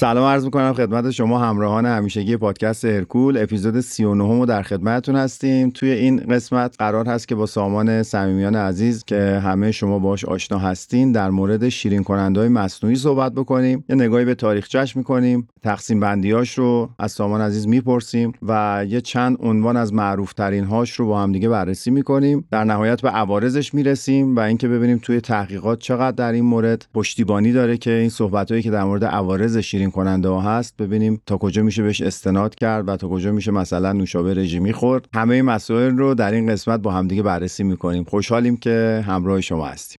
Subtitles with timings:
[0.00, 3.36] سلام عرض می‌کنم خدمت شما همراهان همیشگی پادکست هرکول.
[3.36, 5.70] اپیزود 39 رو در خدمتتون هستیم.
[5.70, 10.58] توی این قسمت قرار هست که با سامان صمیمیان عزیز که همه شما باش آشنا
[10.58, 13.84] هستین در مورد شیرین کننده های مصنوعی صحبت بکنیم.
[13.88, 15.48] یه نگاهی به تاریخچش می‌کنیم.
[15.62, 20.92] تقسیم بندیاش رو از سامان عزیز می‌پرسیم و یه چند عنوان از معروف ترین هاش
[20.92, 22.44] رو با هم دیگه بررسی می‌کنیم.
[22.50, 27.52] در نهایت به عوارضش می‌رسیم و اینکه ببینیم توی تحقیقات چقدر در این مورد پشتیبانی
[27.52, 30.76] داره که این صحبتهایی که در مورد عوارض شیرین کننده ها هست.
[30.76, 35.08] ببینیم تا کجا میشه بهش استناد کرد و تا کجا میشه مثلا نوشابه رژیمی خورد.
[35.14, 38.04] همه مسائل رو در این قسمت با همدیگه بررسی می‌کنیم.
[38.04, 39.99] خوشحالیم که همراه شما هستیم.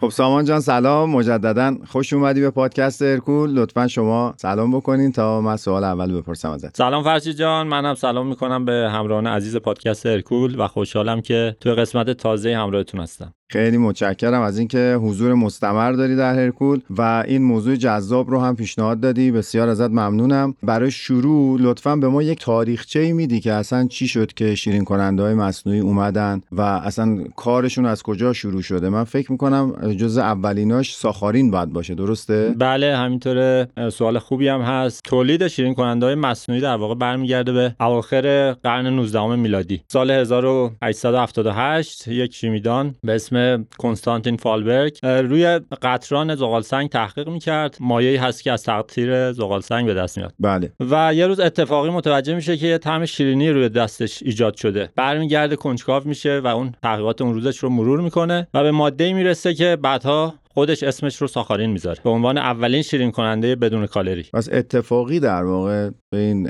[0.00, 1.10] خب سامان جان سلام.
[1.10, 3.50] مجددا خوش اومدی به پادکست ارکول.
[3.50, 6.76] لطفا شما سلام بکنین تا من سوال اول بپرسم ازت.
[6.76, 7.66] سلام فرشی جان.
[7.66, 13.00] منم سلام می‌کنم به همراهان عزیز پادکست ارکول و خوشحالم که توی قسمت تازه همراهتون
[13.00, 13.34] هستم.
[13.52, 18.56] خیلی متشکرم از اینکه حضور مستمر داری در هرکول و این موضوع جذاب رو هم
[18.56, 19.30] پیشنهاد دادی.
[19.30, 20.54] بسیار ازت ممنونم.
[20.62, 25.22] برای شروع لطفا به ما یک تاریخچه میدی که اصلا چی شد که شیرین کننده
[25.22, 30.96] های مصنوعی اومدن و اصلا کارشون از کجا شروع شده؟ من فکر می‌کنم جز اولیناش
[30.96, 35.04] ساخارین باید باشه درسته؟ بله همینطوره سوال خوبی هم هست.
[35.04, 39.82] تولید شیرین کننده های مصنوعی در واقع برمیگرده به اواخر قرن 19 میلادی.
[39.88, 43.39] سال 1878 یک شیمیدان به اسم
[43.78, 47.76] کنستانتین فالبرگ روی قطران زغال سنگ تحقیق می‌کرد.
[47.80, 50.34] مایعی هست که از تقطیر زغال سنگ به دست میاد.
[50.40, 50.72] بله.
[50.80, 54.90] و یه روز اتفاقی متوجه میشه که یه طعم شیرینی روی دستش ایجاد شده.
[54.96, 59.54] برمیگرده کنجکاو میشه و اون تحقیقات اون روزش رو مرور می‌کنه و به ماده می‌رسه
[59.54, 61.98] که بعدها خودش اسمش رو ساخارین می‌ذاره.
[62.04, 64.26] به عنوان اولین شیرین کننده بدون کالری.
[64.34, 66.48] پس اتفاقی در واقع به این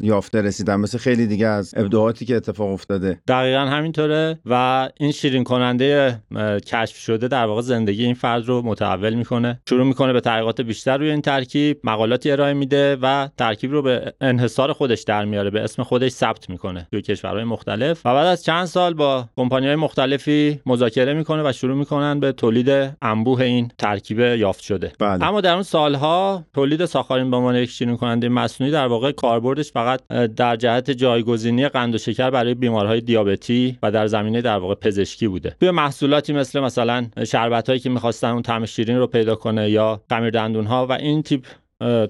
[0.00, 3.20] یافته رسیدن مثل خیلی دیگه از ابداعاتی که اتفاق افتاده.
[3.28, 6.18] دقیقا همینطوره و این شیرین کننده
[6.66, 9.60] کشف شده در واقع زندگی این فرد رو متحول می‌کنه.
[9.68, 14.14] شروع می‌کنه به تحقیقات بیشتر روی این ترکیب مقالاتی ارائه میده و ترکیب رو به
[14.20, 18.00] انحصار خودش در میاره به اسم خودش ثبت می‌کنه توی کشورهای مختلف.
[18.06, 22.32] و بعد از چند سال با کمپانی های مختلفی مذاکره می‌کنه و شروع می‌کنن به
[22.32, 23.33] تولید انبوه.
[23.40, 25.24] این ترکیب یافت شده بله.
[25.24, 29.72] اما در اون سالها تولید ساخارین به عنوان یک شیرین کننده مصنوعی در واقع کاربردش
[29.72, 30.00] فقط
[30.36, 35.28] در جهت جایگزینی قند و شکر برای بیمارهای دیابتی و در زمینه در واقع پزشکی
[35.28, 39.70] بوده توی محصولاتی مثل مثلا شربت هایی که می‌خواستن اون طعم شیرین رو پیدا کنه
[39.70, 41.44] یا خمیر دندون ها و این تیپ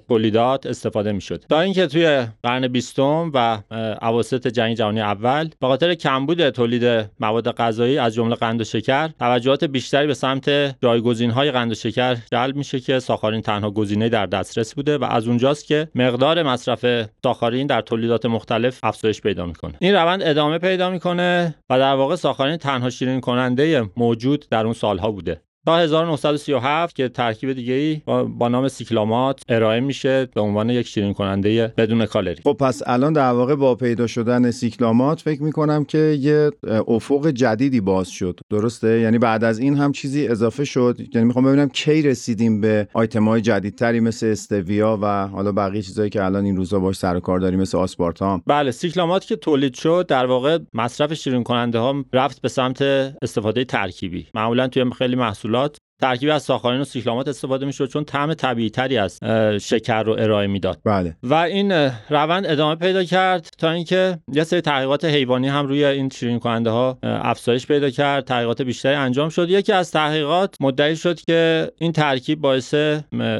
[0.08, 3.58] تولیدات استفاده می شد تا اینکه توی قرن بیستم و
[4.02, 9.08] اواسط جنگ جهانی اول به خاطر کمبود تولید مواد غذایی از جمله قند و شکر
[9.08, 10.50] توجهات بیشتری به سمت
[10.82, 15.04] جایگزین های قند و شکر جلب میشه که ساخارین تنها گزینه در دسترس بوده و
[15.04, 19.74] از اونجاست که مقدار مصرف ساخارین در تولیدات مختلف افزایش پیدا می‌کنه.
[19.80, 24.74] این روند ادامه پیدا می‌کنه و در واقع ساخارین تنها شیرین کننده موجود در اون
[24.74, 25.40] سالها بوده.
[25.66, 31.12] تا 1937 که ترکیب دیگه ای با نام سیکلامات ارائه میشه به عنوان یک شیرین
[31.12, 32.42] کننده بدون کالری.
[32.44, 36.50] خب پس الان در واقع با پیدا شدن سیکلامات فکر می‌کنم که یه
[36.88, 38.40] افق جدیدی باز شد.
[38.50, 40.98] درسته؟ یعنی بعد از این هم چیزی اضافه شد.
[41.14, 46.10] یعنی می‌خوام ببینم کی رسیدیم به آیتم های جدیدتری مثل استویا و حالا بقیه چیزایی
[46.10, 48.42] که الان این روزا باش سر کار داریم مثل آسپارتام.
[48.46, 52.82] بله سیکلامات که تولید شد در واقع مصرف شیرین کننده ها رفت به سمت
[53.22, 54.26] استفاده ترکیبی.
[54.34, 58.70] معمولا توی خیلی محصول محصولات ترکیب از ساخارین و سیکلامات استفاده می‌شد چون طعم طبیعی
[58.70, 59.18] تری از
[59.60, 60.80] شکر رو ارائه می‌داد.
[60.84, 61.16] بله.
[61.22, 61.72] و این
[62.10, 66.70] روند ادامه پیدا کرد تا اینکه یه سری تحقیقات حیوانی هم روی این شیرین کننده
[66.70, 69.50] ها افزایش پیدا کرد تحقیقات بیشتری انجام شد.
[69.50, 72.74] یکی از تحقیقات مدعی شد که این ترکیب باعث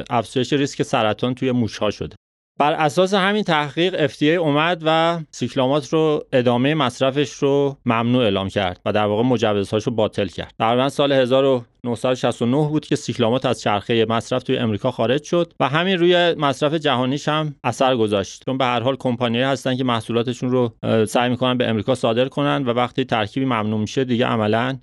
[0.09, 2.15] افزایش ریسک سرطان توی موش ها شده.
[2.59, 8.81] بر اساس همین تحقیق FDA اومد و سیکلامات رو ادامه مصرفش رو ممنوع اعلام کرد
[8.85, 10.53] و در واقع مجوزهاش رو باطل کرد.
[10.59, 11.11] در سال
[11.91, 16.73] 1969 بود که سیکلامات از چرخه مصرف توی امریکا خارج شد و همین روی مصرف
[16.73, 18.43] جهانیش هم اثر گذاشت.
[18.45, 20.73] چون به هر حال کمپانیایی هستن که محصولاتشون رو
[21.05, 24.77] سعی می‌کنن به امریکا صادر کنن و وقتی ترکیبی ممنوع میشه دیگه عملا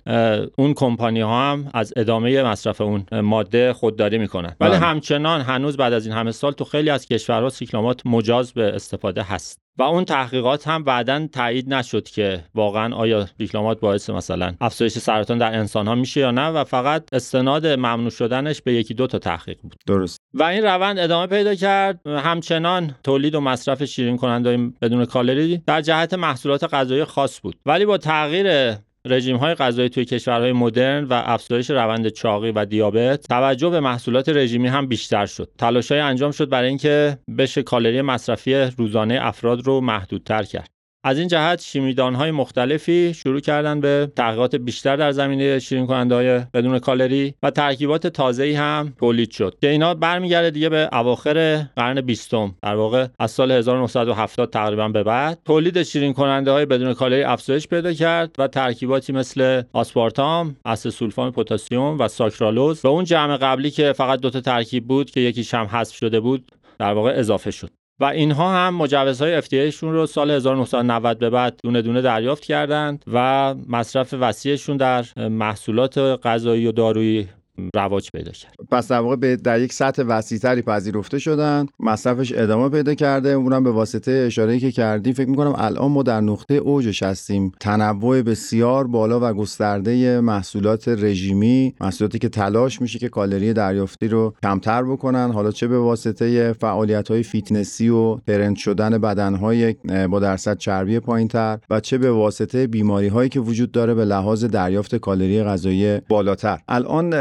[0.57, 4.55] اون کمپانی ها هم از ادامه مصرف اون ماده خودداری می‌کنن.
[4.59, 8.75] ولی همچنان هنوز بعد از این همه سال تو خیلی از کشورها سیکلامات مجاز به
[8.75, 9.62] استفاده هست.
[9.77, 15.37] و اون تحقیقات هم بعدا تایید نشد که واقعا آیا دیکلامات باعث مثلا افزایش سرطان
[15.37, 19.19] در انسان ها میشه یا نه و فقط استناد ممنوع شدنش به یکی دو تا
[19.19, 19.75] تحقیق بود.
[19.87, 20.19] درست.
[20.33, 22.07] و این روند ادامه پیدا کرد.
[22.07, 27.55] همچنان تولید و مصرف شیرین کننده بدون کالری در جهت محصولات غذایی خاص بود.
[27.65, 28.75] ولی با تغییر
[29.05, 34.29] رژیم های غذایی توی کشورهای مدرن و افزایش روند چاقی و دیابت توجه به محصولات
[34.29, 35.49] رژیمی هم بیشتر شد.
[35.57, 40.72] تلاشای انجام شد برای اینکه بشه کالری مصرفی روزانه افراد رو محدودتر کرد.
[41.05, 46.15] از این جهت شیمیدان های مختلفی شروع کردن به تحقیقات بیشتر در زمینه شیرین کننده
[46.15, 51.57] های بدون کالری و ترکیبات تازه‌ای هم تولید شد که اینا برمیگرده دیگه به اواخر
[51.75, 52.55] قرن بیستم.
[52.61, 57.67] در واقع از سال 1970 تقریبا به بعد تولید شیرین کننده های بدون کالری افزایش
[57.67, 63.71] پیدا کرد و ترکیباتی مثل آسپارتام، آسه سولفام پتاسیم و ساکرالوز به اون جمع قبلی
[63.71, 67.51] که فقط دو تا ترکیب بود که یکیش هم حذف شده بود در واقع اضافه
[67.51, 67.82] شد.
[68.03, 73.03] و اینها هم مجوزهای FDA شون رو سال 1990 به بعد دونه دونه دریافت کردند
[73.13, 77.27] و مصرف وسیعشون در محصولات غذایی و دارویی
[77.75, 78.53] رواج پیدا کرد.
[78.71, 81.65] پس در واقع در یک سطح وسیعتری پذیرفته شدن.
[81.79, 83.29] مصرفش ادامه پیدا کرده.
[83.29, 87.51] اونم به واسطه اشاره‌ای که کردی فکر می‌کنم الان ما در نقطه اوجش هستیم.
[87.59, 94.33] تنوع بسیار بالا و گسترده محصولات رژیمی محصولاتی که تلاش میشه که کالری دریافتی رو
[94.43, 95.31] کمتر بکنن.
[95.31, 99.75] حالا چه به واسطه فعالیت های فیتنسی و ترند شدن بدن های
[100.09, 104.45] با درصد چربی پایینتر و چه به واسطه بیماری هایی که وجود داره به لحاظ
[104.45, 106.59] دریافت کالری غذایی بالاتر.
[106.67, 107.13] الان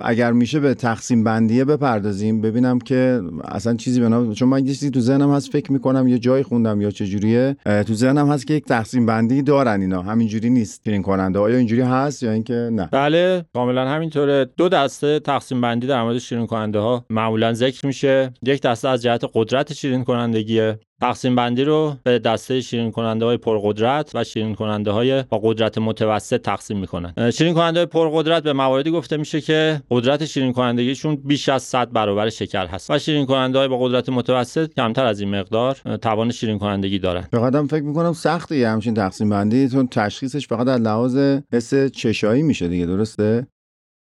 [0.00, 2.40] اگر میشه به تقسیم بندیه بپردازیم.
[2.40, 6.42] ببینم که اصلا چیزی به چون من چیزی تو ذهنم هست فکر می‌کنم یه جایی
[6.42, 10.02] خوندم یا چه جوریه تو ذهنم هست که یک تقسیم بندی دارن اینا.
[10.02, 11.38] همینجوری نیست شیرین کننده.
[11.38, 14.46] آیا اینجوری هست یا اینکه نه؟ بله کاملا همینطوره.
[14.56, 18.32] دو دسته تقسیم بندی در مورد شیرین کننده ها معمولا ذکر میشه.
[18.42, 23.36] یک دسته از جهت قدرت شیرین کنندگیه تقسیم بندی رو به دسته شیرین کننده های
[23.36, 27.30] پرقدرت و شیرین کننده های با قدرت متوسط تقسیم می‌کنن.
[27.30, 31.92] شیرین کننده های پرقدرت به مواردی گفته میشه که قدرت شیرین کنندگیشون بیش از 100
[31.92, 36.30] برابر شکر هست و شیرین کننده های با قدرت متوسط کمتر از این مقدار توان
[36.30, 41.16] شیرین کنندگی دارن فقط فکر می‌کنم سخته همچین تقسیم بندی چون تشخیصش فقط از لحاظ
[41.52, 43.46] حس چشایی میشه دیگه درسته؟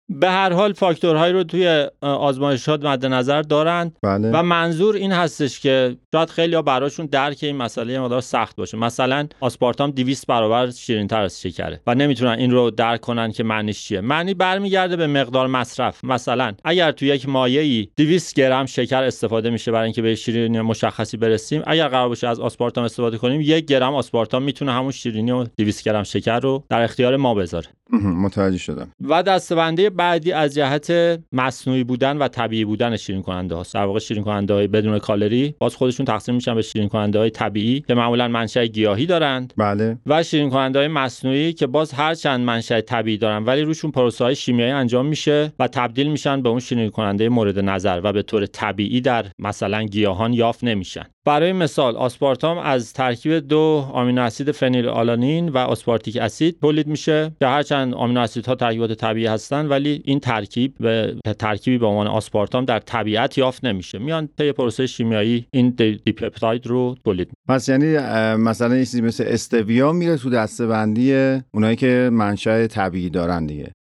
[0.09, 4.31] به هر حال فاکتورهایی رو توی آزمایشات مد نظر دارند بله.
[4.33, 8.77] و منظور این هستش که شاید خیلی ها براشون درک این مسئله مقدار سخت باشه.
[8.77, 13.43] مثلا آسپارتام 200 برابر شیرین تر از شکره و نمی‌تونن این رو درک کنن که
[13.43, 14.01] معنیش چیه.
[14.01, 16.03] معنی برمیگرده به مقدار مصرف.
[16.03, 21.17] مثلا اگر تو یک مایعی 200 گرم شکر استفاده میشه برای اینکه به شیرینی مشخصی
[21.17, 25.43] برسیم اگر قرار باشه از آسپارتام استفاده کنیم یک گرم آسپارتام می‌تونه همون شیرینی و
[25.57, 27.67] 200 گرم شکر رو در اختیار ما بذاره.
[28.03, 28.91] متوجه شدم.
[29.01, 33.99] و دستبنده بعدی از جهت مصنوعی بودن و طبیعی بودن شیرین کننده ها در واقع
[33.99, 37.93] شیرین کننده های بدون کالری باز خودشون تقسیم میشن به شیرین کننده های طبیعی که
[37.93, 39.97] معمولا منشأ گیاهی دارند بله.
[40.05, 44.23] و شیرین کننده های مصنوعی که باز هر چند منشأ طبیعی دارن ولی روشون پروسه
[44.23, 48.21] های شیمیایی انجام میشه و تبدیل میشن به اون شیرین کننده مورد نظر و به
[48.21, 51.05] طور طبیعی در مثلا گیاهان یافت نمیشن.
[51.27, 57.31] برای مثال آسپارتام از ترکیب دو آمینو اسید فنیل آلانین و آسپارتیک اسید تولید میشه
[57.39, 62.65] که هرچند آمینو اسیدها ترکیبات طبیعی هستن ولی این ترکیب به ترکیبی به عنوان آسپارتام
[62.65, 63.99] در طبیعت یافت نمیشه.
[63.99, 65.69] میان طی پروسه شیمیایی این
[66.05, 67.97] دیپپتاید رو تولید پس یعنی
[68.35, 73.71] مثلا یه چیزی مثل استویا میره تو دسته بندی اونایی که منشأ طبیعی دارن دیگه.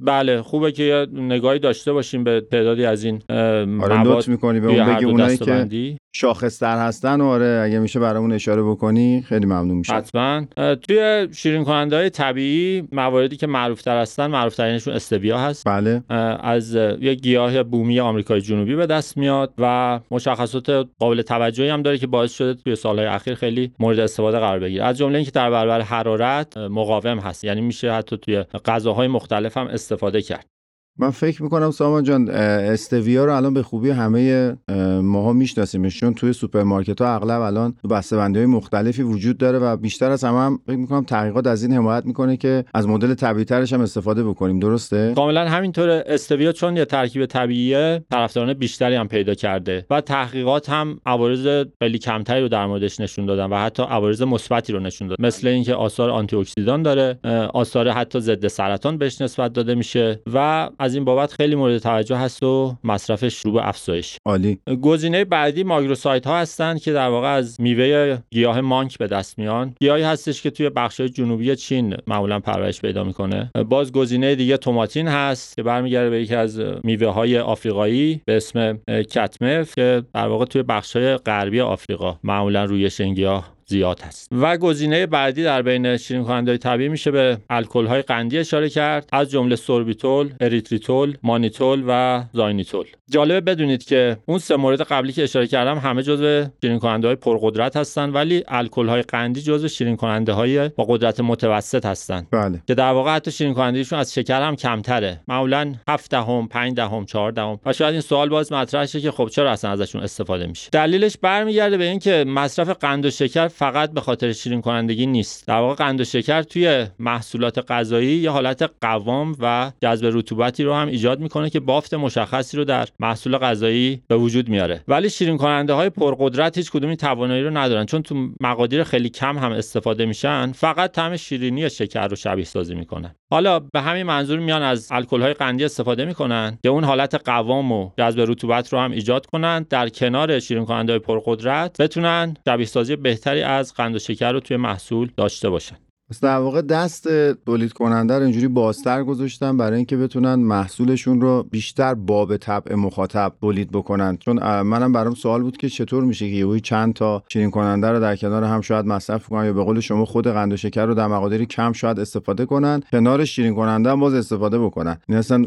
[0.00, 4.66] بله خوبه که یه نگاهی داشته باشیم به تعدادی از این آره مواد می‌کنی به
[4.66, 9.94] اون بگی اونایی که شاخصتر هستن آره اگه میشه برامون اشاره بکنی خیلی ممنون میشه
[9.94, 10.44] حتما.
[10.56, 15.68] توی شیرین کننده های طبیعی مواردی که معروف تر هستن معروف ترینشون استویا هست.
[15.68, 16.02] بله.
[16.40, 21.98] از یک گیاه بومی آمریکای جنوبی به دست میاد و مشخصات قابل توجهی هم داره
[21.98, 24.84] که باعث شده توی سالهای اخیر خیلی مورد استفاده قرار بگیره.
[24.84, 27.44] از جمله اینکه در برابر حرارت مقاوم هست.
[27.44, 30.55] یعنی میشه حتی توی غذاهای مختلف هم استفاده کرد.
[30.98, 34.56] من فکر می‌کنم سامان جان استویا رو الان به خوبی همه
[35.02, 40.10] ماها میشناسیمش چون توی سوپرمارکت ها اغلب الان بسته‌بندی های مختلفی وجود داره و بیشتر
[40.10, 43.72] از همه هم فکر می‌کنم تحقیقات از این حمایت می‌کنه که از مدل طبیعی ترش
[43.72, 49.34] هم استفاده بکنیم درسته؟ کاملا همینطور استویا چون یه ترکیب طبیعیه طرفداران بیشتری هم پیدا
[49.34, 54.22] کرده و تحقیقات هم عوارض خیلی کمتری رو در موردش نشون دادن و حتی عوارض
[54.22, 55.26] مثبتی رو نشون دادن.
[55.26, 57.18] مثل اینکه آثار آنتی اکسیدان داره
[57.54, 62.16] آثار حتی ضد سرطان بهش نسبت داده میشه و از این بابت خیلی مورد توجه
[62.16, 64.18] هست و مصرفش رو به افزایش.
[64.24, 64.58] عالی.
[64.82, 69.74] گزینه بعدی ماگروسایت ها هستن که در واقع از میوه گیاه مانک به دست میان.
[69.80, 73.50] گیاهی هستش که توی بخش جنوبی چین معمولا پرورش پیدا می‌کنه.
[73.68, 78.78] باز گزینه دیگه توماتین هست که برمیگرده به یکی از میوه های آفریقایی به اسم
[78.86, 84.28] کتمف که در واقع توی بخش های غربی آفریقا معمولا روی شنگیاه زیاد هست.
[84.32, 89.08] و گزینه بعدی در بین شیرین کننده طبیعی میشه به الکل های قندی اشاره کرد
[89.12, 92.86] از جمله سوربیتول، اریتریتول، مانیتول و زاینیتول.
[93.10, 97.16] جالبه بدونید که اون سه مورد قبلی که اشاره کردم همه جزو شیرین کننده های
[97.16, 102.26] پرقدرت هستن ولی الکل های قندی جزو شیرین کننده های با قدرت متوسط هستن.
[102.30, 102.62] بله.
[102.66, 105.20] که در واقع حتی شیرین کنندگیشون از شکر هم کمتره.
[105.28, 107.60] معمولا 7 دهم 5 دهم 4 دهم.
[107.66, 111.16] و شاید این سوال باز مطرح شه که خب چرا اصلا ازشون استفاده میشه؟ دلیلش
[111.22, 115.46] برمیگرده به اینکه مصرف قند و شکر فقط به خاطر شیرین کنندگی نیست.
[115.46, 120.74] در واقع قند و شکر توی محصولات غذایی یه حالت قوام و جذب رطوبتی رو
[120.74, 124.84] هم ایجاد می‌کنه که بافت مشخصی رو در محصول غذایی به وجود میاره.
[124.88, 127.86] ولی شیرین کننده های پرقدرت هیچ کدوم این توانایی رو ندارن.
[127.86, 132.74] چون تو مقادیر خیلی کم هم استفاده میشن فقط طعم شیرینی شکر رو شبیه سازی
[132.74, 137.14] می‌کنن حالا به همین منظور میان از الکل های قندی استفاده می‌کنن که اون حالت
[137.14, 142.36] قوام و جذب رطوبت رو هم ایجاد کنن در کنار شیرین کننده های پرقدرت بتونن
[142.48, 145.76] شبیه سازی بهتری از قند و شکر رو توی محصول داشته باشن.
[146.10, 151.42] پس در واقع دست تولید کننده رو اینجوری بازتر گذاشتن برای اینکه بتونن محصولشون رو
[151.50, 154.16] بیشتر باب طبع مخاطب تولید بکنن.
[154.16, 158.00] چون منم برام سوال بود که چطور میشه که یهویی چند تا شیرین کننده رو
[158.00, 160.94] در کنار هم شاید مصرف کنن یا به قول شما خود قند و شکر رو
[160.94, 164.98] در مقادیر کم شاید استفاده کنن کنار شیرین کننده هم باز استفاده بکنن.
[165.08, 165.44] این اصلا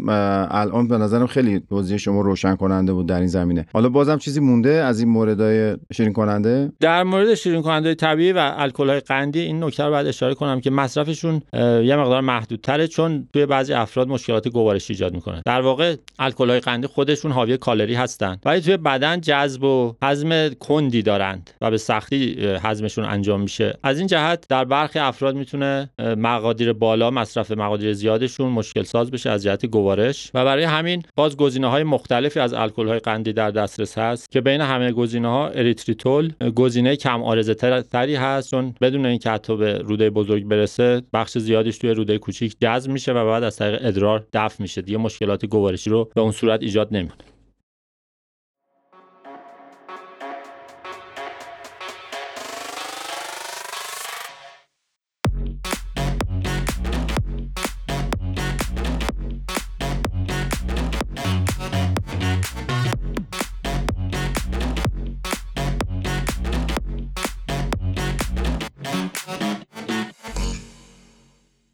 [0.51, 3.65] الان به نظرم خیلی توضیح شما روشن کننده بود در این زمینه.
[3.73, 8.53] حالا بازم چیزی مونده از این موردهای شیرین کننده در مورد شیرین کننده طبیعی و
[8.57, 10.48] الکل قندی این نکته رو باید اشاره کنم.
[10.61, 15.41] که مصرفشون یه مقدار محدودتره چون توی بعضی افراد مشکلات گوارشی ایجاد می‌کنه.
[15.45, 18.37] در واقع الکل قندی خودشون حاوی کالری هستن.
[18.45, 23.77] ولی توی بدن جذب و هضم کندی دارند و به سختی هضمشون انجام میشه.
[23.83, 29.29] از این جهت در برخی افراد می‌تونه مقادیر بالا مصرف مقادیر زیادشون مشکل ساز بشه
[29.29, 30.31] از جهت گوارش.
[30.33, 34.41] و برای همین باز گزینه های مختلفی از الکل های قندی در دسترس هست که
[34.41, 39.77] بین همه گزینه ها اریتریتول گزینه کم عارضه تری هست چون بدون اینکه حتی به
[39.77, 44.27] روده بزرگ برسه بخش زیادیش توی روده کوچیک جذب میشه و بعد از طریق ادرار
[44.33, 44.81] دفع میشه.
[44.81, 47.38] دیگه مشکلات گوارشی رو به اون صورت ایجاد نمی‌کنه.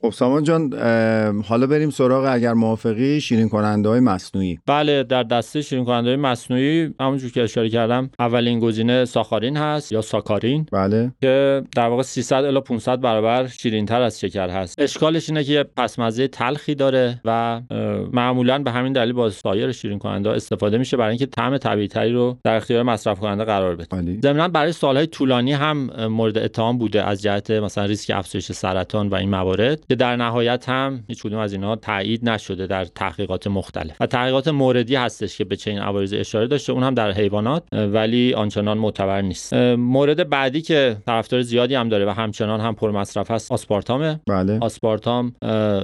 [0.05, 0.74] خب سامان جان
[1.41, 4.59] حالا بریم سراغ اگر موافقی شیرین کننده های مصنوعی.
[4.65, 9.91] بله در دسته شیرین کننده های مصنوعی همونجور که اشاره کردم اولین گزینه ساخارین هست
[9.91, 10.65] یا ساکارین.
[10.71, 11.12] بله.
[11.21, 14.81] که در واقع 300 الی 500 برابر شیرین تر از شکر هست.
[14.81, 17.62] اشکالش اینه که پسمزه تلخی داره و
[18.13, 22.12] معمولا به همین دلیل با سایر شیرین کننده استفاده میشه برای اینکه طعم طبیعی تری
[22.12, 24.19] رو در اختیار مصرف کننده قرار بده.
[24.24, 29.15] ضمن برای سالهای طولانی هم مورد اتهام بوده از جهت مثلا ریسک افزایش سرطان و
[29.15, 29.85] این موارد.
[29.96, 33.96] که در نهایت هم هیچ کدوم از اینها تایید نشده در تحقیقات مختلف.
[34.00, 38.34] و تحقیقات موردی هستش که به چنین عوارض اشاره داشته اون هم در حیوانات ولی
[38.34, 39.54] آنچنان معتبر نیست.
[39.78, 44.20] مورد بعدی که طرفدار زیادی هم داره و همچنان هم پر مصرف هست آسپارتامه.
[44.28, 44.58] بله.
[44.62, 45.36] آسپارتام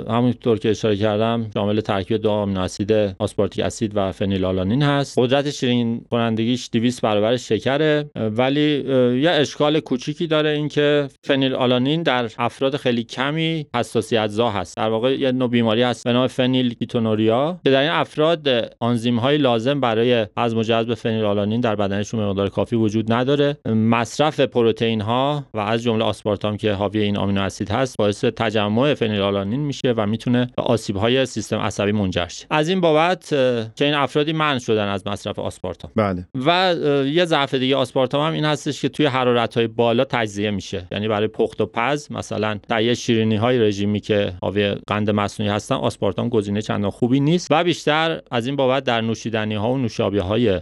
[0.09, 5.19] همونطور که اشاره کردم شامل ترکیب دو آمینو اسید آسپارتیک اسید و فنیلالانین هست.
[5.19, 8.83] قدرت شیرین کنندگیش 200 برابر شکره ولی
[9.21, 14.77] یه اشکال کوچیکی داره اینکه فنیلالانین در افراد خیلی کمی حساسیت زا هست.
[14.77, 18.47] در واقع یه نوع بیماری هست به نام فنیل کیتونوریا که در این افراد
[18.79, 23.57] آنزیم های لازم برای هضم و جذب فنیلالانین در بدنشون مقدار کافی وجود نداره.
[23.65, 28.93] مصرف پروتئین ها و از جمله آسپارتام که حاوی این آمینو اسید هست باعث تجمع
[28.93, 32.45] فنیلالانین میشه و می‌تونه به آسیب های سیستم عصبی منجر شه.
[32.49, 33.29] از این بابت
[33.75, 35.91] چه این افرادی منع شدن از مصرف آسپارتام.
[35.95, 36.27] بله.
[36.45, 40.87] و یه ضعف دیگه آسپارتام هم این هستش که توی حرارت های بالا تجزیه میشه.
[40.91, 45.75] یعنی برای پخت و پز مثلا در شیرینی های رژیمی که حاوی قند مصنوعی هستن
[45.75, 50.21] آسپارتام گزینه چندان خوبی نیست و بیشتر از این بابت در نوشیدنی ها و نوشابه
[50.21, 50.61] های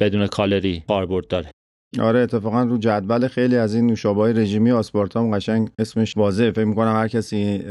[0.00, 1.50] بدون کالری کاربرد داره.
[2.00, 6.50] آره اتفاقا رو جدول خیلی از این نوشابه رژیمی آسپارتام قشنگ اسمش واضحه.
[6.50, 7.62] فکر می‌کنم هر کسی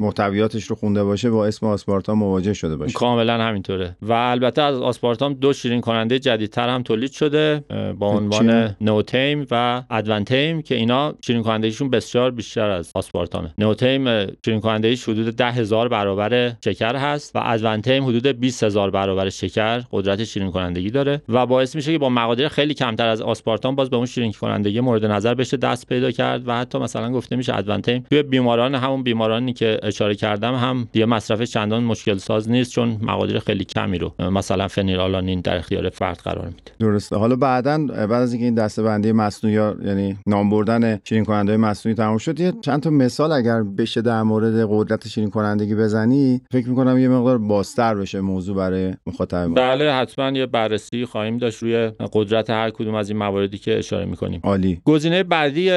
[0.00, 2.92] محتویاتش رو خونده باشه با اسم آسپارتام مواجه شده باشه.
[2.92, 3.96] کاملا همینطوره.
[4.02, 7.64] و البته از آسپارتام دو شیرین کننده جدیدتر هم تولید شده
[7.98, 13.54] با عنوان نوتیم و ادونتیم که اینا شیرین کنندگیشون بسیار بیشتر از آسپارتامه.
[13.58, 19.28] نوتیم شیرین کنندگیش حدود ده هزار برابر شکر هست و ادونتیم حدود 20 هزار برابر
[19.28, 23.55] شکر قدرت شیرین کنندگی داره و باعث میشه که با مقادیر خیلی کمتر از آسپارتام
[23.56, 27.12] آسپارتام باز به اون شیرین کنندگی مورد نظر بشه دست پیدا کرد و حتی مثلا
[27.12, 32.16] گفته میشه ادوانتیم توی بیماران همون بیمارانی که اشاره کردم هم دیگه مصرف چندان مشکل
[32.16, 36.72] ساز نیست چون مقادیر خیلی کمی رو مثلا فنیلالانین در اختیار فرد قرار میده.
[36.80, 37.16] درسته.
[37.16, 41.96] حالا بعدا بعد از اینکه این دسته بندی مصنوعی یعنی نام بردن شیرین کننده مصنوعی
[41.96, 46.68] تموم شد یه چند تا مثال اگر بشه در مورد قدرت شیرین کنندگی بزنی فکر
[46.68, 51.90] می‌کنم یه مقدار بازتر بشه موضوع برای مخاطب بله حتما یه بررسی خواهیم داشت روی
[52.12, 54.40] قدرت هر کدوم از این مواردی که اشاره می‌کنیم.
[54.44, 54.80] عالی.
[54.84, 55.70] گزینه بعدی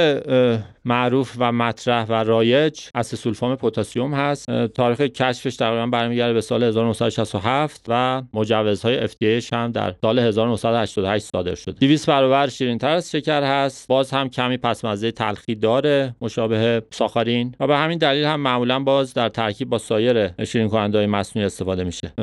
[0.85, 4.67] معروف و مطرح و رایج اسسولفام پتاسیم هست.
[4.67, 11.55] تاریخ کشفش تقریبا برمیگرده به سال 1967 و مجوزهای FDA هم در سال 1988 صادر
[11.55, 13.87] شد 200 برابر شیرینتر از شکر هست.
[13.87, 19.13] باز هم کمی پسمزه تلخی داره مشابه ساخارین و به همین دلیل هم معمولا باز
[19.13, 22.13] در ترکیب با سایر شیرین کننده مصنوعی استفاده میشه.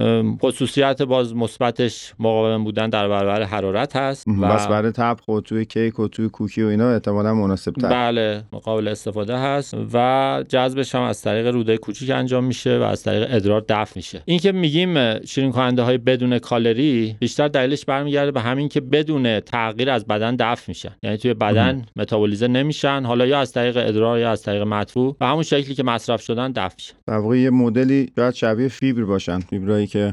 [0.43, 5.65] خصوصیت باز مثبتش مقاوم بودن در برابر حرارت هست و بس برای تبخ و توی
[5.65, 10.95] کیک و توی کوکی و اینا احتمالاً مناسب تر بله قابل استفاده هست و جذبش
[10.95, 14.23] هم از طریق روده کوچیک انجام میشه و از طریق ادرار دفع میشه.
[14.25, 19.41] این که میگیم شیرین کننده های بدون کالری بیشتر دلیلش برمیگرده به همین که بدون
[19.41, 20.93] تغییر از بدن دفع میشن.
[21.03, 25.27] یعنی توی بدن متابولیزه نمیشن حالا یا از طریق ادرار یا از طریق مدفوع و
[25.27, 29.41] همون شکلی که مصرف شدن دفع میشن در واقع یه مدلی شاید شبیه فیبر باشن
[29.41, 30.13] فیبرایی که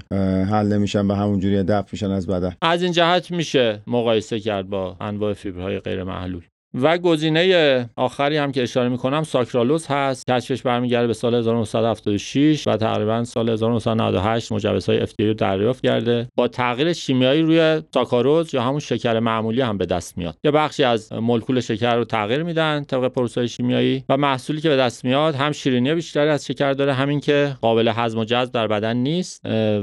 [0.52, 2.56] حل نمیشن به همون جوری دفع میشن از بدن.
[2.62, 6.44] از این جهت میشه مقایسه کرد با انواع فیبرهای غیر محلول
[6.82, 10.28] و گزینه آخری هم که اشاره می‌کنم ساکرالوز هست.
[10.28, 16.28] کشفش برمیگرده به سال 1976 و تقریبا سال 1998 مجوزهای FDA رو دریافت کرده.
[16.36, 20.38] با تغییر شیمیایی روی ساکاروز یا همون شکر معمولی هم به دست میاد.
[20.44, 24.78] یه بخشی از مولکول شکر رو تغییر میدن طبق پروسه شیمیایی و محصولی که به
[24.78, 28.68] دست میاد هم شیرینی بیشتری از شکر داره همین که قابل هضم و جذب در
[28.68, 29.42] بدن نیست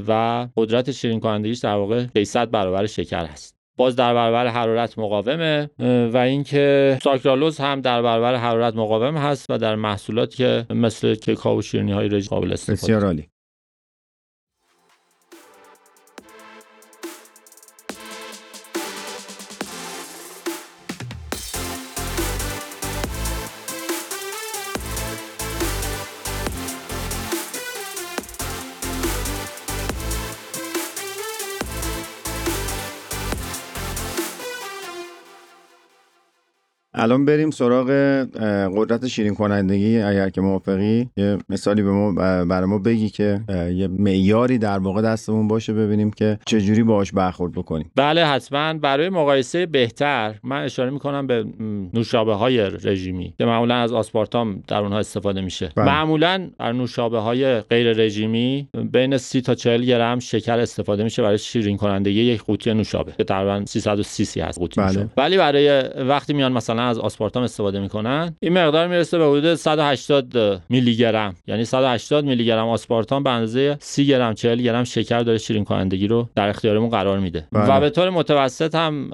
[0.08, 3.59] و قدرت شیرین کنندگیش در واقع 600 برابر شکر هست.
[3.80, 5.70] باز در برابر حرارت مقاومه
[6.12, 11.56] و اینکه ساکرالوز هم در برابر حرارت مقاوم هست و در محصولات که مثل کیکا
[11.56, 13.04] و شیرینی های رژ قابل استفاده بسیار
[37.00, 37.90] الان بریم سراغ
[38.76, 42.12] قدرت شیرین کنندگی اگر که موافقی یه مثالی به ما
[42.44, 43.40] برای ما بگی که
[43.74, 49.08] یه معیاری در واقع دستمون باشه ببینیم که چجوری باهاش برخورد بکنیم بله حتما برای
[49.08, 51.44] مقایسه بهتر من اشاره می‌کنم به
[51.94, 55.86] نوشابه های رژیمی که معمولا از آسپارتام در اونها استفاده میشه بله.
[55.86, 61.38] معمولا در نوشابه های غیر رژیمی بین 30 تا 40 گرم شکر استفاده میشه برای
[61.38, 65.08] شیرین کنندگی یک قوطی نوشابه که تقریبا 330 سی هست قوطی بله.
[65.16, 68.36] ولی برای وقتی میان مثلا از آسپارتام استفاده می‌کنن.
[68.40, 71.34] این مقدار می‌رسه به حدود 180 میلی گرم.
[71.46, 76.06] یعنی 180 میلی گرم آسپارتام به اندازه 30 گرم 40 گرم شکر داره شیرین کنندگی
[76.06, 77.46] رو در اختیارمون قرار میده.
[77.52, 77.76] بله.
[77.76, 79.10] و به طور متوسط هم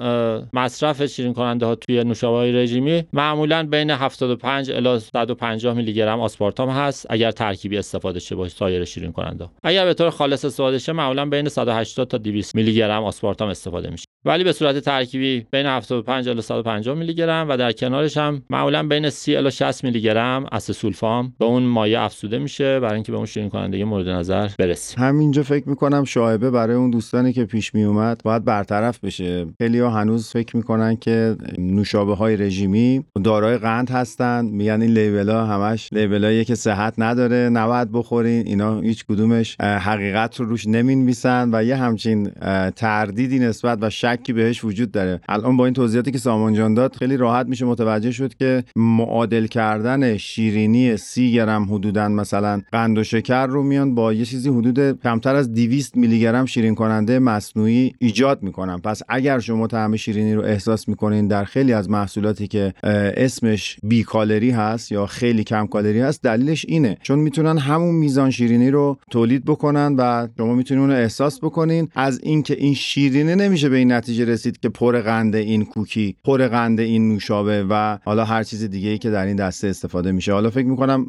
[0.52, 6.20] مصرف شیرین کننده ها توی نوشابه های رژیمی معمولا بین 75 الی 150 میلی گرم
[6.20, 10.78] آسپارتام هست اگر ترکیبی استفاده شه با سایر شیرین کننده اگر به طور خالص استفاده
[10.78, 14.04] شه معمولا بین 180 تا 200 میلی گرم آسپارتام استفاده میشه.
[14.24, 18.82] ولی به صورت ترکیبی بین 75 الی 150 میلی گرم و در کنارش هم معمولا
[18.82, 23.18] بین 30 الی 60 میلی گرم اسسولفام به اون مایع افزوده میشه برای اینکه به
[23.18, 25.04] اون شیرین کنندگی مورد نظر برسیم.
[25.04, 29.46] همینجا فکر می‌کنم شایبه برای اون دوستانی که پیش می اومد باید برطرف بشه.
[29.58, 34.44] خیلی هنوز فکر می‌کنن که نوشابه های رژیمی دارای قند هستن.
[34.44, 38.46] میگن این لیبل ها همش لیبلایی که صحت نداره نباید بخورین.
[38.46, 42.30] اینا هیچ کدومش حقیقت رو روش نمی‌نویسن و یه همچین
[42.76, 45.20] تردیدی نسبت و شکی بهش وجود داره.
[45.28, 49.46] الان با این توضیحاتی که سامان جان داد خیلی راحت میشه متوجه شد که معادل
[49.46, 55.02] کردن شیرینی سی گرم حدودا مثلا قند و شکر رو میان با یه چیزی حدود
[55.02, 58.78] کمتر از 200 میلی گرم شیرین کننده مصنوعی ایجاد می‌کنن.
[58.78, 62.74] پس اگر شما طعم شیرینی رو احساس می‌کنین در خیلی از محصولاتی که
[63.16, 66.98] اسمش بی کالری هست یا خیلی کم کالری هست دلیلش اینه.
[67.02, 71.88] چون می‌تونن همون میزان شیرینی رو تولید بکنن و شما می‌تونین اون رو احساس بکنین.
[71.94, 76.48] از اینکه این شیرینی نمیشه به این نتیجه رسید که پر قند این کوکی پر
[76.48, 80.12] قند این نوشابه آبه و حالا هر چیز دیگه ای که در این دسته استفاده
[80.12, 80.32] میشه.
[80.32, 81.06] حالا فکر می‌کنم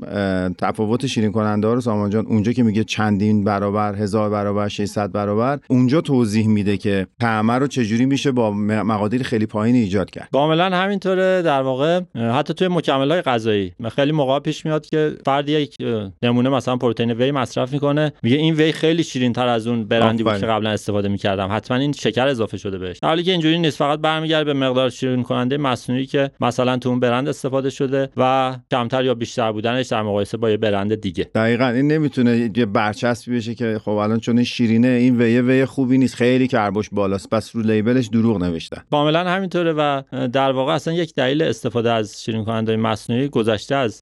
[0.58, 5.12] تفاوت شیرین کننده ها رو سامان جان اونجا که میگه چندین برابر هزار برابر 600
[5.12, 10.30] برابر اونجا توضیح میده که طعمه رو چجوری میشه با مقادیر خیلی پایین ایجاد کرد.
[10.32, 11.42] کاملا همینطوره.
[11.42, 15.76] در واقع حتی توی مکمل های غذایی خیلی موقع پیش میاد که فرد یک
[16.24, 18.14] نمونه مثلا پروتئین وی مصرف می‌کنه.
[18.24, 21.50] میگه این وی خیلی شیرین تر از اون برندی بود که قبلا استفاده می‌کردم.
[21.52, 23.00] حتما این شکر اضافه شده بهش.
[23.04, 27.00] حالی که اینجوری نیست فقط برمیگرده به مقدار شیرین کننده مصنوعی که مثلا تو اون
[27.00, 31.24] برند استفاده شده و کمتر یا بیشتر بودنش در مقایسه با یه برند دیگه.
[31.36, 35.98] دقیقا این نمی‌تونه یه برچسبی بشه که خب الان چون شیرینه این وی وی خوبی
[35.98, 38.82] نیست خیلی کربوش بالاست پس رو لیبلش دروغ نوشتن.
[38.92, 44.00] کاملا همینطوره و در واقع اصلا یک دلیل استفاده از شیرین کننده مصنوعی گذشته از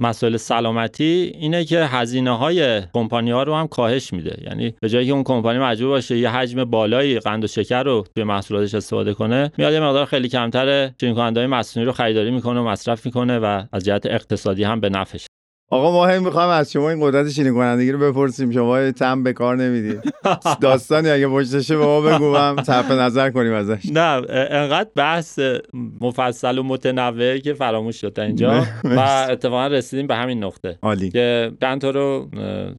[0.00, 4.42] مسائل سلامتی اینه که هزینه های کمپانی ها رو هم کاهش میده.
[4.46, 8.04] یعنی به جایی که اون کمپانی مجبور باشه یه حجم بالایی قند و شکر رو
[8.14, 12.60] توی محصولاتش استفاده کنه میاد یه مقدار خیلی کمتر شیرین کننده مصنوعی رو خریداری می‌کنه
[12.60, 15.26] و مصرف می‌کنه و از جهت اقتصادی هم به نفعش
[15.70, 18.52] آقا ما هم می‌خوایم از شما این قدرت شیرین کنندگی رو بپرسیم.
[18.52, 20.00] شما تم به کار نمی‌دید
[20.60, 23.86] داستانی اگه پشتشه به ما بگو هم طرف نظر کنیم ازش.
[23.92, 25.38] نه انقدر بحث
[26.00, 28.64] مفصل و متنوع که فراموش شد اینجا.
[28.84, 30.78] و اتفاقا رسیدیم به همین نقطه.
[30.82, 31.10] عالی.
[31.10, 32.30] که چند تا رو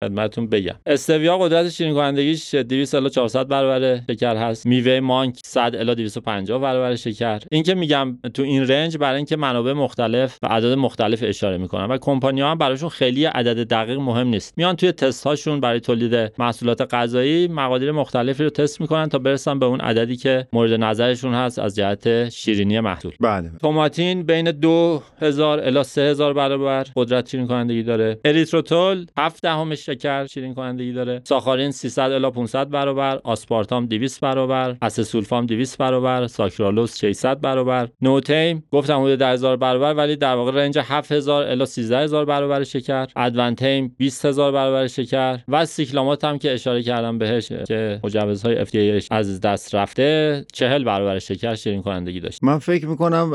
[0.03, 0.75] خدمتتون بگم.
[0.85, 4.65] استویا قدرت شیرین کنندگیش 200 الی 400 برابر شکر هست.
[4.65, 7.39] میوه مانک 100 الی 250 برابر شکر.
[7.51, 11.85] این که میگم تو این رنج برای اینکه منابع مختلف و اعداد مختلف اشاره می‌کنن
[11.85, 14.53] و کمپانی ها هم براشون خیلی عدد دقیق مهم نیست.
[14.57, 19.59] میان توی تست هاشون برای تولید محصولات غذایی مقادیر مختلفی رو تست می‌کنن تا برسن
[19.59, 23.11] به اون عددی که مورد نظرشون هست از جهت شیرینی محصول.
[23.19, 23.51] بله.
[23.61, 28.19] توماتین بین 2000 الی 3000 برابر قدرت شیرین کنندگی داره.
[28.25, 31.21] اریتروتول 7 دهم شکر شیرین کنندگی داره.
[31.23, 33.19] ساخارین 300 الی 500 برابر.
[33.23, 34.75] آسپارتام 200 برابر.
[34.81, 36.27] اسسولفام 200 برابر.
[36.27, 37.87] ساکرالوز 600 برابر.
[38.01, 43.07] نوتیم گفتم حدود 10000 برابر ولی در واقع رنج 7000 الی 13000 برابر شکر.
[43.15, 49.41] ادوانتیم 20000 برابر شکر و سیکلامات هم که اشاره کردم بهش که مجوزهای FDA از
[49.41, 52.43] دست رفته 40 برابر شکر شیرین کنندگی داشت.
[52.43, 53.31] من فکر می‌کنم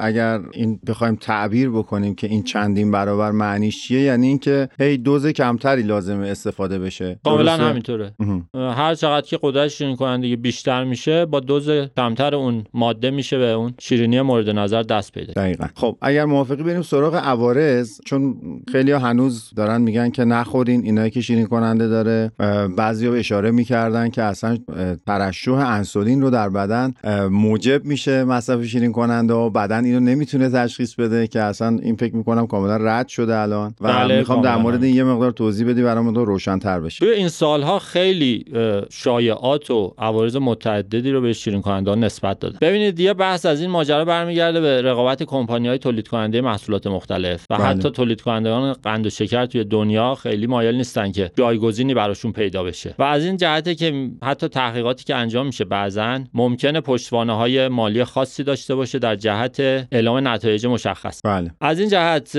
[0.00, 5.26] اگر این بخوایم تعبیر بکنیم که این چندین برابر معنیش چیه یعنی اینکه هی دوز
[5.26, 7.20] کمتری لازمه استفاده بشه.
[7.24, 8.12] کاملا همینطوره.
[8.54, 13.50] هر چقدر که قدرت شیرین کنندگی بیشتر میشه با دوز کمتر اون ماده میشه به
[13.50, 15.66] اون شیرینی مورد نظر دست پیدا دقیقا.
[15.74, 18.36] خب اگر موافقی بریم سراغ عوارض چون
[18.76, 22.32] خیلی ها هنوز دارن میگن که نخورین اینایی که شیرین کننده داره.
[22.76, 24.58] بعضی ها اشاره می‌کردن که اصلا
[25.06, 26.94] ترشح انسولین رو در بدن
[27.30, 32.16] موجب میشه مصرف شیرین کننده و بدن اینو نمی‌تونه تشخیص بده که اصلا این فکر
[32.16, 33.74] می‌کنم کاملا رد شده الان.
[33.80, 36.98] و بله می‌خوام در مورد این یه مقدار توضیح بدی برامون روشن روشنتر بشه.
[36.98, 38.44] توی این سالها خیلی
[38.90, 43.70] شایعات و عوارض متعددی رو به شیرین کننده نسبت داده ببینید یه بحث از این
[43.70, 47.66] ماجرا برمیگرده به رقابت کمپانی های تولید کننده محصولات مختلف و بله.
[47.66, 52.62] حتی تولید کنندگان قند و شکر توی دنیا خیلی مایل نیستن که جایگزینی براشون پیدا
[52.62, 52.94] بشه.
[52.98, 58.04] و از این جهته که حتی تحقیقاتی که انجام میشه بعضا ممکنه پشتوانه های مالی
[58.04, 59.60] خاصی داشته باشه در جهت
[59.92, 61.20] اعلام نتایج مشخص.
[61.24, 61.50] بله.
[61.60, 62.38] از این جهت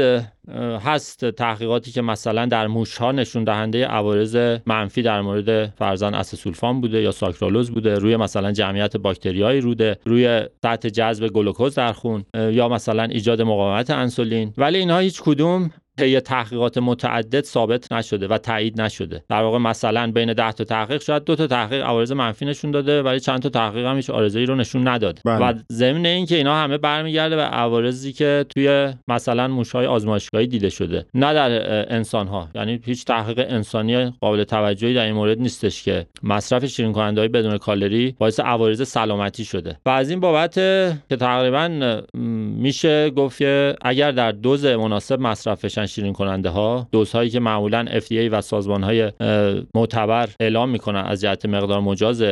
[0.85, 6.81] هست تحقیقاتی که مثلا در موش ها نشون دهنده عوارض منفی در مورد فرزن اسسولفان
[6.81, 12.25] بوده یا ساکرالوز بوده روی مثلا جمعیت باکتریایی روده روی سطح جذب گلوکوز در خون
[12.33, 14.53] یا مثلا ایجاد مقاومت انسولین.
[14.57, 19.23] ولی اینها هیچ کدوم طی تحقیقات متعدد ثابت نشده و تایید نشده.
[19.29, 23.01] در واقع مثلا بین 10 تا تحقیق شاید دو تا تحقیق عوارض منفی نشون داده
[23.01, 25.45] ولی چند تا تحقیق هم هیچ ای رو نشون نداده بله.
[25.45, 31.05] و ضمن اینکه اینا همه برمیگرده به عوارضی که توی مثلا موشهای آزمایشگاهی دیده شده.
[31.13, 36.05] نه در انسان ها یعنی هیچ تحقیق انسانی قابل توجهی در این مورد نیستش که
[36.23, 39.77] مصرف شیرین کننده های بدون کالری باعث عوارض سلامتی شده.
[39.85, 40.53] و از این بابت
[41.09, 41.67] که تقریبا
[42.57, 43.41] میشه گفت
[43.81, 48.83] اگر در دوز مناسب مصرف بشن شیرین کننده ها دوزهایی که معمولا FDA و سازمان
[48.83, 49.11] های
[49.75, 52.23] معتبر اعلام می‌کنن از جهت مقدار مجاز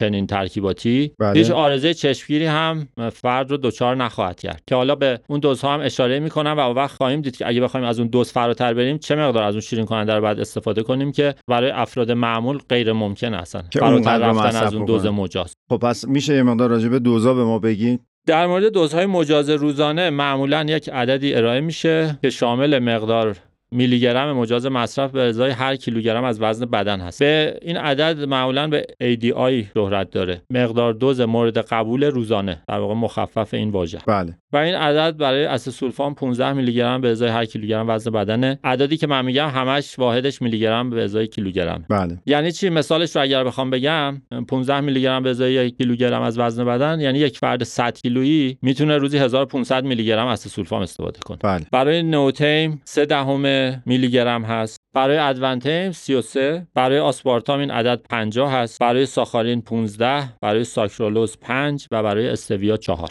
[0.00, 1.12] چنین ترکیباتی.
[1.18, 1.38] بله.
[1.38, 5.80] هیچ آرزه چشمگیری هم فرد رو دچار نخواهد کرد که حالا به اون دوزها هم
[5.80, 9.16] اشاره می‌کنم و وقت خواهیم دید که اگه بخوایم از اون دوز فراتر بریم چه
[9.16, 13.34] مقدار از اون شیرین کننده رو بعد استفاده کنیم که برای افراد معمول غیر ممکن
[13.34, 15.52] هستن فراتر رفتن از اون دوز مجاز.
[15.70, 19.50] خب پس میشه یه مقدار راجع به دوزا به ما بگید در مورد دوزهای مجاز
[19.50, 23.36] روزانه معمولا یک عددی ارائه میشه که شامل مقدار
[23.72, 27.18] میلی گرم مجاز مصرف به ازای هر کیلوگرم از وزن بدن هست.
[27.18, 30.42] به این عدد معمولا به ADI شهرت داره.
[30.50, 32.62] مقدار دوز مورد قبول روزانه.
[32.68, 33.98] در واقع مخفف این واژه.
[34.06, 34.36] بله.
[34.52, 38.58] و این عدد برای اسسولفام 15 میلی گرم به ازای هر کیلوگرم وزن بدنه.
[38.64, 41.84] عددی که من میگم همش واحدش میلی گرم به ازای کیلوگرم.
[41.88, 42.18] بله.
[42.26, 46.38] یعنی چی؟ مثالش رو اگر بخوام بگم 15 میلی گرم به ازای یک کیلوگرم از
[46.38, 51.38] وزن بدن یعنی یک فرد 100 کیلویی می‌تونه روزی 1500 میلی گرم اسسولفام استفاده کنه.
[51.42, 51.66] بله.
[51.72, 54.76] برای نوتیم 3 دهم میلی گرم هست.
[54.94, 58.78] برای ادونتیم 33 برای آسپارتام این عدد 50 هست.
[58.80, 63.10] برای ساخارین 15 برای ساکرولوز 5 و برای استویا 4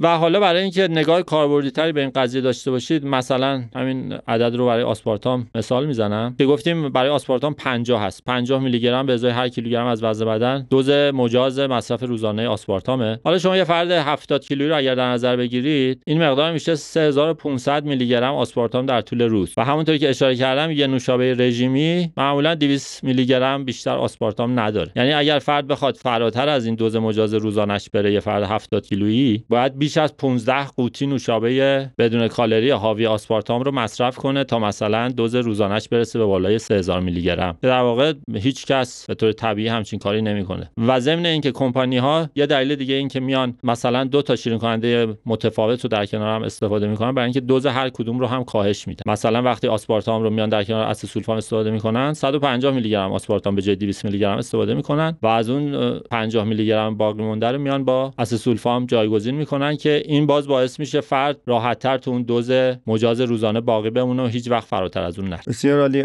[0.00, 4.56] و حالا برای اینکه نگاه کاربردی تری به این قضیه داشته باشید مثلا همین عدد
[4.56, 8.24] رو برای آسپارتام مثال می‌زنم که گفتیم برای آسپارتام 50 هست.
[8.24, 10.66] 50 میلی گرم به ازای هر کیلوگرم از وزن بدن.
[10.70, 13.18] دوز مجاز مصرف روزانه آسپارتامه.
[13.24, 17.84] حالا شما یه فرد 70 کیلویی رو اگر در نظر بگیرید این مقدار میشه 3500
[17.84, 19.54] میلی گرم آسپارتام در طول روز.
[19.56, 24.92] و همونطوری که اشاره کردم یه نوشابه رژیمی معمولا 200 میلی گرم بیشتر آسپارتام نداره.
[24.96, 29.44] یعنی اگر فرد بخواد فراتر از این دوز مجاز روزانش بره یه فرد 70 کیلویی
[29.48, 35.08] باید بیش از 15 قوطی نوشابه بدون کالری حاوی آسپارتام رو مصرف کنه تا مثلا
[35.08, 37.58] دوز روزانش برسه به بالای 3000 میلی گرم.
[37.62, 40.70] در واقع هیچ کس به طور طبیعی همچین کاری نمی‌کنه.
[40.78, 44.58] و ضمن اینکه کمپانی ها یه دلیل دیگه این که میان مثلا دو تا شیرین
[44.58, 48.44] کننده متفاوت رو در کنار هم استفاده می‌کنن برای اینکه دوز هر کدوم رو هم
[48.44, 49.02] کاهش میدن.
[49.06, 53.62] مثلا وقتی آسپارتام رو میان در کنار اسسولفام استفاده می‌کنن 150 میلی گرم آسپارتام به
[53.62, 57.58] جای 200 میلی گرم استفاده می‌کنن و از اون 50 میلی گرم باقی مونده رو
[57.58, 62.50] میان با اسسولفام جایگزین می‌کنن که این باز باعث میشه فرد راحتتر تو اون دوز
[62.86, 65.40] مجاز روزانه باقی بمونه و هیچ وقت فراتر از اون نره.
[65.46, 66.02] بسیار عالی.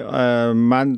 [0.53, 0.97] من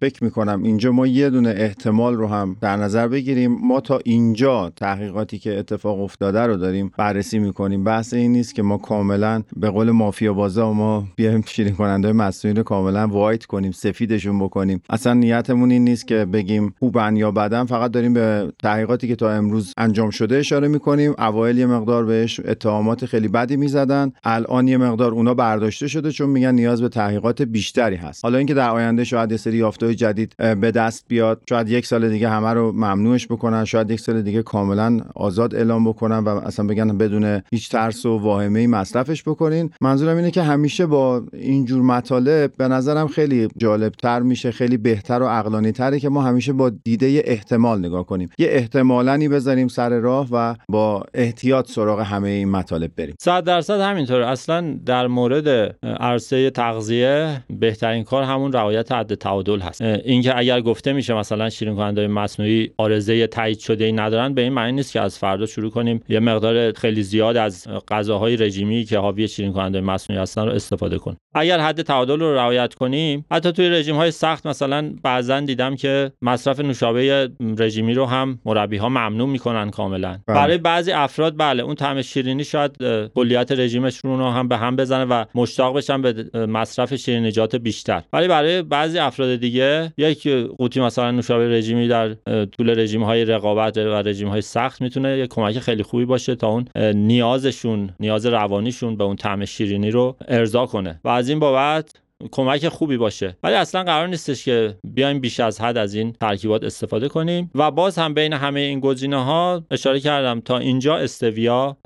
[0.00, 3.58] فکر می‌کنم اینجا ما یه دونه احتمال رو هم در نظر بگیریم.
[3.62, 7.84] ما تا اینجا تحقیقاتی که اتفاق افتاده رو داریم بررسی می‌کنیم.
[7.84, 12.56] بحث این نیست که ما کاملا به قول مافیا بازا ما بیایم شیرین کننده مصنوعی
[12.56, 14.82] رو کاملا وایت کنیم سفیدشون بکنیم.
[14.90, 17.64] اصلا نیتمون این نیست که بگیم خوبن یا بدن.
[17.64, 21.14] فقط داریم به تحقیقاتی که تا امروز انجام شده اشاره می‌کنیم.
[21.18, 24.12] اوایل مقدار بهش اتهامات خیلی بدی می‌زدن.
[24.24, 28.24] الان یه مقدار اونا برداشته شده چون میگن نیاز به تحقیقات بیشتری هست.
[28.24, 32.08] حالا اینکه در آینده شاید یه سری یافته‌های جدید به دست بیاد شاید یک سال
[32.08, 36.66] دیگه همه رو ممنوعش بکنن شاید یک سال دیگه کاملا آزاد اعلام بکنن و اصلا
[36.66, 39.70] بگن بدون هیچ ترس و واهمه مصرفش بکنین.
[39.80, 45.22] منظورم اینه که همیشه با اینجور مطالب به نظرم خیلی جالب تر میشه خیلی بهتر
[45.22, 48.28] و عقلانی تره که ما همیشه با دیده احتمال نگاه کنیم.
[48.38, 53.14] یه احتمالانی بذاریم سر راه و با احتیاط سراغ همه این مطالب بریم.
[53.20, 54.26] 100 درصد همینطوره.
[54.26, 59.82] اصلا در مورد عرصه تغذیه بهترین کار همون رعایت حد تعادل هست.
[59.82, 64.52] اینکه اگر گفته میشه مثلا شیرین کننده مصنوعی آرزه تایید شده ای ندارن به این
[64.52, 68.98] معنی نیست که از فردا شروع کنیم یه مقدار خیلی زیاد از غذاهای رژیمی که
[68.98, 73.52] حاوی شیرین کننده مصنوعی هستن رو استفاده کن اگر حد تعادل رو رعایت کنیم حتی
[73.52, 78.88] توی رژیم های سخت مثلا بعضا دیدم که مصرف نوشابه رژیمی رو هم مربی ها
[78.88, 80.18] ممنوع می‌کنن کاملا.
[80.26, 80.36] بله.
[80.36, 82.76] برای بعضی افراد بله اون طعم شیرینی شاید
[83.14, 88.02] کلیت رژیمشون رو هم به هم بزنه و مشتاق بشن به مصرف شیرینیجات بیشتر.
[88.12, 93.76] ولی برای بعضی افراد دیگه یک قوطی مثلا نوشابه رژیمی در طول رژیم های رقابت
[93.76, 98.96] و رژیم های سخت می‌تونه یک کمک خیلی خوبی باشه تا اون نیازشون نیاز روانیشون
[98.96, 101.00] به اون طعم شیرینی رو ارضا کنه.
[101.04, 101.92] و از این بابت
[102.32, 103.36] کمک خوبی باشه.
[103.42, 107.50] ولی اصلا قرار نیستش که بیایم بیش از حد از این ترکیبات استفاده کنیم.
[107.54, 111.76] و باز هم بین همه این گزینه ها اشاره کردم تا اینجا استویا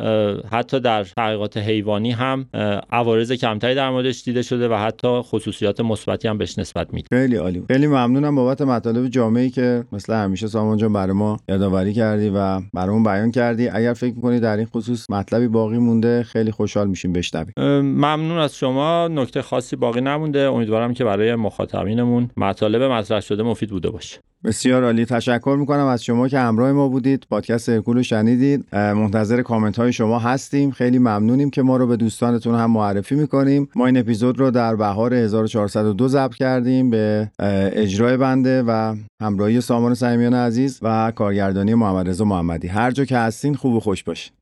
[0.53, 2.47] حتی در تحقیقات حیوانی هم
[2.90, 7.37] عوارض کمتری در موردش دیده شده و حتی خصوصیات مثبتی هم بهش نسبت میده خیلی
[7.37, 12.33] عالی خیلی ممنونم بابت مطالب جامعی که مثل همیشه سامان جان برای ما یادآوری کردی
[12.35, 13.68] و برامون بیان کردی.
[13.68, 17.55] اگر فکر می‌کنی در این خصوص مطلبی باقی مونده خیلی خوشحال میشیم بشنویم.
[17.81, 19.09] ممنون از شما.
[19.09, 20.24] نکته خاصی باقی نمونده.
[20.25, 24.21] امیدوارم که برای مخاطبینمون مطالب مطرح شده مفید بوده باشه.
[24.45, 25.05] بسیار عالی.
[25.05, 27.27] تشکر می‌کنم از شما که همراه ما بودید.
[27.31, 28.67] پادکست هرکول رو شنیدید.
[28.73, 30.71] منتظر کامنت های شما هستیم.
[30.71, 33.69] خیلی ممنونیم که ما رو به دوستانتون هم معرفی می‌کنیم.
[33.77, 37.31] ما این اپیزود رو در بهار 1402 ضبط کردیم به
[37.73, 42.69] اجرای بنده و همراهی سامان صمیمیان عزیز و کارگردانی محمد رضا محمدی.
[42.69, 44.33] هر جا که هستین خوب و خوش باشین.